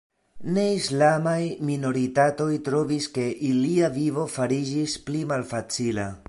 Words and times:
Ne-islamaj 0.53 1.41
minoritatoj 1.67 2.49
trovis 2.69 3.09
ke 3.19 3.27
ilia 3.51 3.93
vivo 3.99 4.25
fariĝis 4.39 4.97
pli 5.11 5.23
malfacila. 5.35 6.13